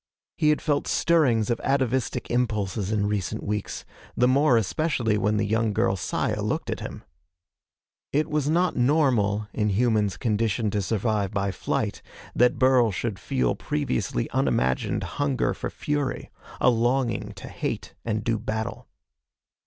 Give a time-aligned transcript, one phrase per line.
[0.35, 3.85] He had felt stirrings of atavistic impulses in recent weeks
[4.17, 7.03] the more especially when the young girl Saya looked at him.
[8.11, 12.01] It was not normal, in humans conditioned to survive by flight,
[12.35, 18.39] that Burl should feel previously unimagined hunger for fury a longing to hate and do
[18.39, 18.87] battle.